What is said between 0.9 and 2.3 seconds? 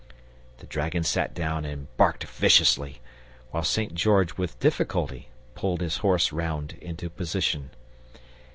sat down and barked